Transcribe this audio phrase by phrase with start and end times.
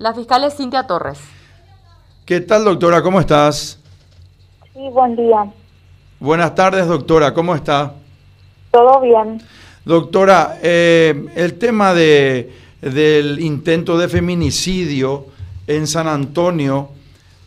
[0.00, 1.18] La fiscal es Cintia Torres.
[2.24, 3.02] ¿Qué tal, doctora?
[3.02, 3.78] ¿Cómo estás?
[4.72, 5.52] Sí, buen día.
[6.18, 7.34] Buenas tardes, doctora.
[7.34, 7.92] ¿Cómo está?
[8.70, 9.42] Todo bien.
[9.84, 12.50] Doctora, eh, el tema de,
[12.80, 15.26] del intento de feminicidio
[15.66, 16.88] en San Antonio,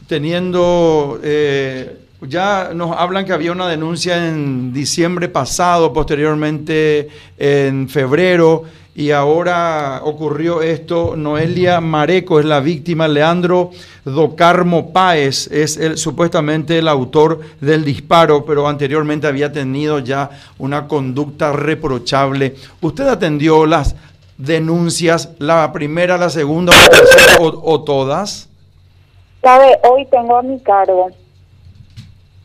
[0.05, 8.65] teniendo, eh, ya nos hablan que había una denuncia en diciembre pasado, posteriormente en febrero,
[8.95, 11.15] y ahora ocurrió esto.
[11.15, 13.71] Noelia Mareco es la víctima, Leandro
[14.05, 20.29] Docarmo Páez es el, supuestamente el autor del disparo, pero anteriormente había tenido ya
[20.59, 22.55] una conducta reprochable.
[22.81, 23.95] ¿Usted atendió las
[24.37, 28.49] denuncias, la primera, la segunda la tercera, o, todas?
[29.41, 31.09] La de hoy tengo a mi cargo.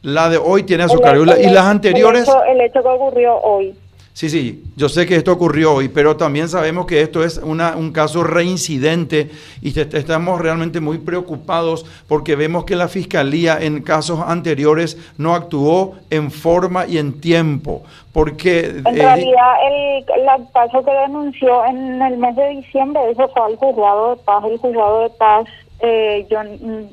[0.03, 1.25] La de hoy tiene a su cargo.
[1.25, 2.27] ¿Y las anteriores?
[2.49, 3.77] el hecho que ocurrió hoy.
[4.19, 7.77] Sí, sí, yo sé que esto ocurrió hoy, pero también sabemos que esto es una,
[7.77, 9.31] un caso reincidente
[9.63, 15.95] y estamos realmente muy preocupados porque vemos que la Fiscalía en casos anteriores no actuó
[16.11, 17.85] en forma y en tiempo.
[18.13, 20.05] Porque, en realidad, el,
[20.53, 24.45] caso que denunció en el mes de diciembre, eso fue al juzgado de paz.
[24.47, 25.47] El juzgado de paz,
[25.79, 26.41] eh, yo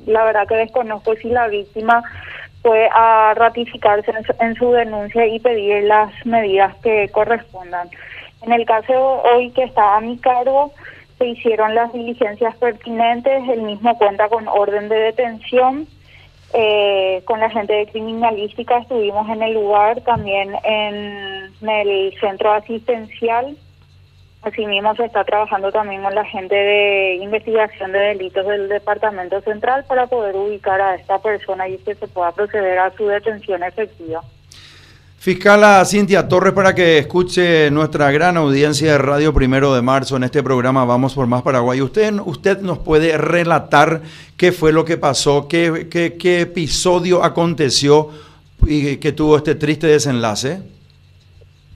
[0.05, 2.03] la verdad que desconozco si la víctima
[2.65, 7.87] fue a ratificarse en su, denuncia y pedir las medidas que correspondan.
[8.41, 10.71] En el caso hoy que está a mi cargo,
[11.19, 15.87] se hicieron las diligencias pertinentes, el mismo cuenta con orden de detención,
[16.55, 23.55] eh, con la gente de criminalística estuvimos en el lugar, también en el centro asistencial
[24.45, 29.83] Asimismo, se está trabajando también con la gente de investigación de delitos del Departamento Central
[29.87, 34.21] para poder ubicar a esta persona y que se pueda proceder a su detención efectiva.
[35.17, 40.25] Fiscala Cintia Torres, para que escuche nuestra gran audiencia de Radio Primero de Marzo en
[40.25, 41.81] este programa Vamos por Más Paraguay.
[41.81, 44.03] ¿Usted, usted nos puede relatar
[44.37, 48.11] qué fue lo que pasó, qué, qué, qué episodio aconteció
[48.67, 50.74] y que tuvo este triste desenlace?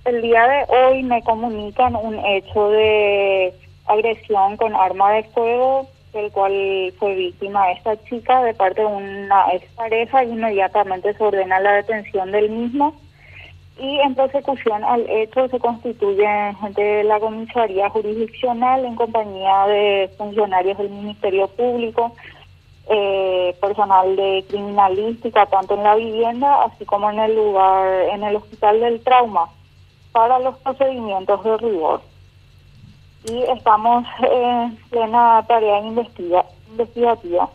[0.10, 3.54] El día de hoy me comunican un hecho de
[3.86, 6.52] agresión con arma de fuego, del cual
[6.98, 12.32] fue víctima esta chica de parte de una expareja y inmediatamente se ordena la detención
[12.32, 12.96] del mismo.
[13.78, 16.26] Y en persecución al hecho se constituye
[16.60, 22.16] gente de la comisaría jurisdiccional en compañía de funcionarios del Ministerio Público,
[22.90, 28.38] eh, personal de criminalística, tanto en la vivienda así como en el lugar, en el
[28.38, 29.50] hospital del trauma
[30.12, 32.02] para los procedimientos de rigor.
[33.26, 37.50] Y estamos en plena tarea investigativa.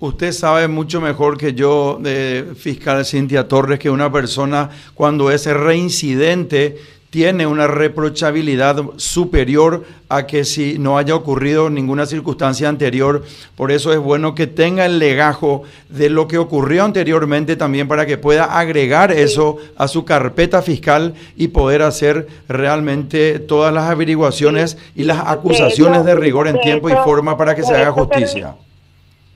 [0.00, 5.46] Usted sabe mucho mejor que yo, de fiscal Cintia Torres, que una persona cuando es
[5.46, 6.76] reincidente
[7.14, 13.22] tiene una reprochabilidad superior a que si no haya ocurrido ninguna circunstancia anterior.
[13.56, 18.04] Por eso es bueno que tenga el legajo de lo que ocurrió anteriormente también para
[18.04, 24.76] que pueda agregar eso a su carpeta fiscal y poder hacer realmente todas las averiguaciones
[24.96, 28.56] y las acusaciones de, rigor en tiempo y forma para que se haga justicia.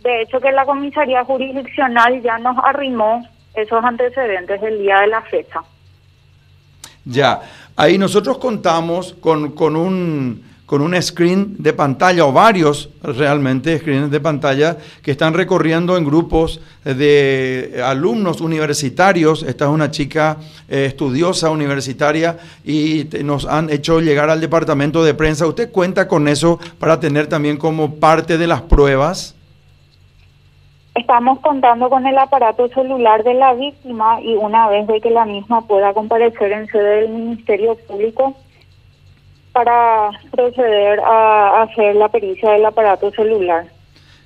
[0.03, 3.25] de hecho que la comisaría jurisdiccional ya nos arrimó
[3.55, 5.63] esos antecedentes del día de la fecha.
[7.11, 7.41] Ya,
[7.75, 14.11] ahí nosotros contamos con, con, un, con un screen de pantalla o varios realmente screens
[14.11, 19.43] de pantalla que están recorriendo en grupos de alumnos universitarios.
[19.43, 20.37] Esta es una chica
[20.69, 25.47] eh, estudiosa universitaria y nos han hecho llegar al departamento de prensa.
[25.47, 29.35] ¿Usted cuenta con eso para tener también como parte de las pruebas?
[30.99, 35.25] Estamos contando con el aparato celular de la víctima y una vez de que la
[35.25, 38.37] misma pueda comparecer en sede del Ministerio Público
[39.53, 43.67] para proceder a hacer la pericia del aparato celular.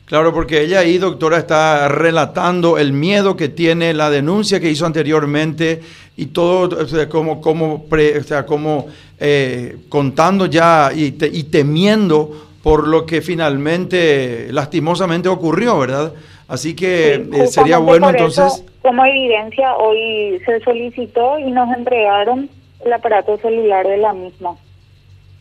[0.06, 4.86] Claro, porque ella ahí, doctora, está relatando el miedo que tiene, la denuncia que hizo
[4.86, 5.82] anteriormente
[6.16, 6.70] y todo,
[7.10, 8.86] como, como, o sea, como
[9.20, 12.30] eh, contando ya y, y temiendo
[12.62, 16.14] por lo que finalmente, lastimosamente ocurrió, ¿verdad?
[16.52, 18.62] Así que eh, sería bueno entonces...
[18.82, 22.50] como evidencia, hoy se solicitó y nos entregaron
[22.84, 24.50] el aparato celular de la misma.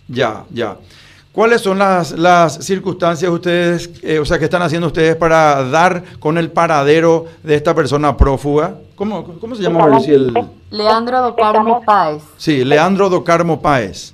[0.07, 0.77] Ya, ya.
[1.33, 6.01] ¿Cuáles son las, las circunstancias ustedes, eh, o sea, que están haciendo ustedes para dar
[6.17, 8.75] con el paradero de esta persona prófuga?
[8.95, 9.99] ¿Cómo, cómo se llama?
[10.69, 12.23] Leandro Docarmo Páez.
[12.37, 14.13] Sí, Leandro Docarmo Páez.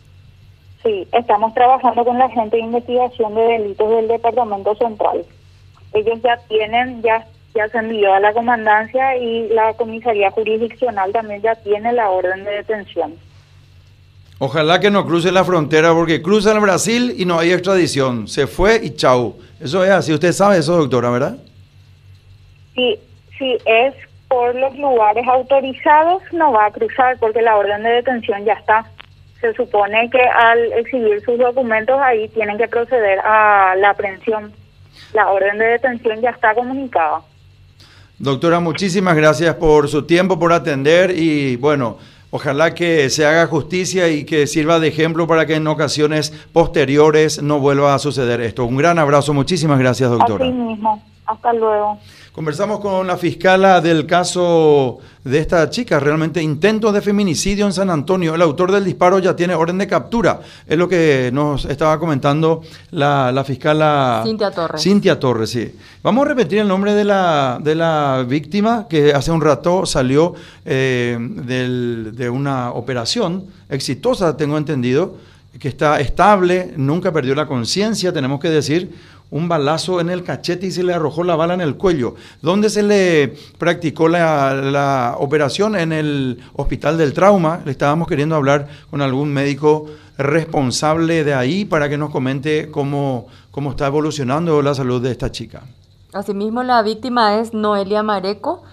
[0.81, 5.23] Sí, estamos trabajando con la gente de investigación de delitos del Departamento Central
[5.99, 11.41] ellos ya tienen, ya, ya se envió a la comandancia y la comisaría jurisdiccional también
[11.41, 13.15] ya tiene la orden de detención.
[14.39, 18.27] Ojalá que no cruce la frontera porque cruza el Brasil y no hay extradición.
[18.27, 19.35] Se fue y chau.
[19.59, 20.13] Eso es así.
[20.13, 21.37] Usted sabe eso, doctora, ¿verdad?
[22.75, 22.99] Si,
[23.37, 23.95] si es
[24.27, 28.85] por los lugares autorizados, no va a cruzar porque la orden de detención ya está.
[29.41, 34.53] Se supone que al exhibir sus documentos ahí tienen que proceder a la aprehensión.
[35.13, 37.21] La orden de detención ya está comunicada.
[38.19, 41.97] Doctora, muchísimas gracias por su tiempo, por atender y bueno,
[42.31, 47.43] ojalá que se haga justicia y que sirva de ejemplo para que en ocasiones posteriores
[47.43, 48.65] no vuelva a suceder esto.
[48.65, 50.45] Un gran abrazo, muchísimas gracias, doctora.
[50.45, 51.03] Así mismo.
[51.27, 51.99] Hasta luego.
[52.37, 57.89] Conversamos con la fiscala del caso de esta chica, realmente intento de feminicidio en San
[57.89, 58.35] Antonio.
[58.35, 60.41] El autor del disparo ya tiene orden de captura.
[60.67, 62.61] Es lo que nos estaba comentando
[62.91, 64.83] la, la fiscala Cintia Torres.
[64.83, 65.75] Cintia Torres, sí.
[66.03, 70.35] Vamos a repetir el nombre de la, de la víctima que hace un rato salió
[70.63, 75.15] eh, del- de una operación exitosa, tengo entendido,
[75.57, 78.93] que está estable, nunca perdió la conciencia, tenemos que decir
[79.29, 82.15] un balazo en el cachete y se le arrojó la bala en el cuello.
[82.41, 85.75] ¿Dónde se le practicó la, la operación?
[85.75, 87.59] En el Hospital del Trauma.
[87.65, 89.85] Le estábamos queriendo hablar con algún médico
[90.17, 95.31] responsable de ahí para que nos comente cómo, cómo está evolucionando la salud de esta
[95.31, 95.63] chica.
[96.13, 98.63] Asimismo, la víctima es Noelia Mareco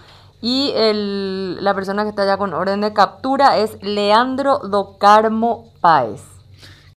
[0.40, 6.20] y el- la persona que está ya con orden de captura es Leandro Docarmo Páez.